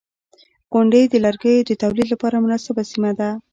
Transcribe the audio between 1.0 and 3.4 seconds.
د لرګیو د تولید لپاره مناسبه سیمه ده.